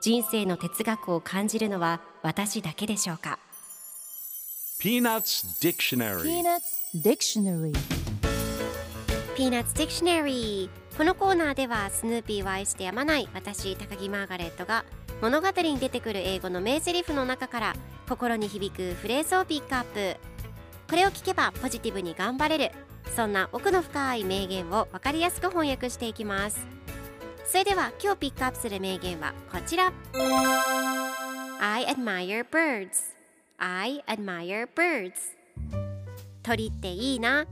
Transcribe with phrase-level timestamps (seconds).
[0.00, 3.38] 人生の哲学を感じるのは私だけでしょうか
[4.80, 6.22] ？Peanuts Dictionary.
[6.22, 7.72] Peanuts Dictionary.
[9.36, 14.84] Peanuts Dictionary このコーナーではスヌーピーを愛してやまない私高木マーガレットが
[15.22, 17.74] 物語に出てくる英語の名台詞の中から
[18.06, 20.16] 心に響くフレーズをピックアップ。
[20.90, 22.90] これを聞けばポジティブに頑張れる。
[23.16, 26.66] そんな奥の深い名言を分かりやすく翻訳していきます
[27.46, 29.92] それでは今日ピックアップする名言はこちら。
[31.60, 33.14] I admire birds.
[33.58, 35.12] I admire birds.
[36.42, 37.46] 鳥っていいな。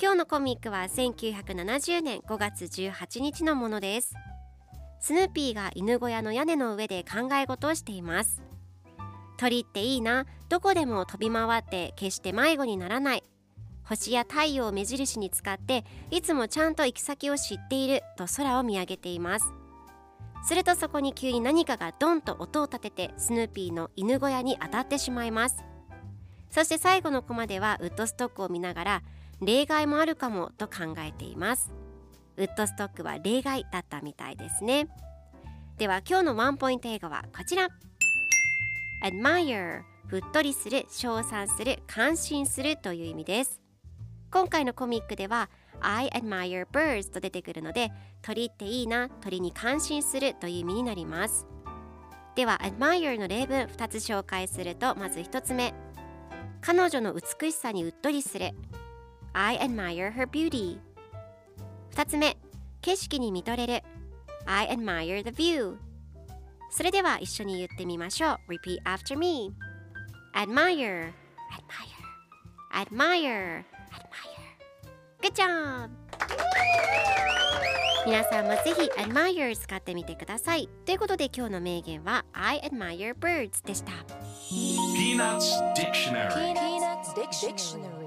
[0.00, 4.14] 今日のコミックは1970年5月18日のものです。
[5.00, 8.42] スヌーピーが犬小屋の屋根の上で考え事をしています。
[9.38, 10.26] 鳥っていいな。
[10.50, 13.24] どこでも飛び回って決して迷子にならない。
[13.90, 19.46] 星や太陽を目印に使っていつもちゃんと行き先を知っていると空を見上げています。
[20.46, 25.64] するとそこに急に何かがドンと音を立ててスヌーピーの犬小屋に当たってしまいます。
[26.50, 29.02] そして最後のコマではウッドストックを見ながら
[29.40, 31.72] 例外もあるかもと考えています。
[32.36, 34.86] ウッドストックは例外だったみたいですね。
[35.78, 37.66] では今日のワンポイント英語はこちら。
[39.02, 43.59] Admire ふっとりする称賛する感心するという意味です。
[44.32, 45.50] 今回のコミックでは
[45.80, 47.90] I admire birds と出てくるので
[48.22, 51.46] 鳥っていいな鳥に感心するという意味になります。
[52.36, 55.74] では admire の例文2つ紹介するとまず1つ目。
[56.60, 58.50] 彼女の美しさにうっとりする。
[59.32, 60.78] I admire her beauty
[61.94, 62.36] 2つ目。
[62.82, 63.82] 景色に見とれる。
[64.46, 65.76] I admire the view
[66.70, 68.52] それでは一緒に言ってみましょう。
[68.52, 69.52] Repeat after me
[70.34, 71.12] Admire
[71.50, 72.00] Admire
[72.72, 73.79] Admire Admire
[75.22, 75.90] Good job!
[78.06, 83.92] 皆さんもぜひ Admire 使ってみてくださいということで今日の名言は I admire birds でした
[84.50, 87.99] Peanuts Dictionary Peanuts Dictionary